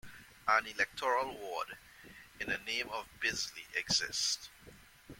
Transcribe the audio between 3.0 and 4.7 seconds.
Bisley exists.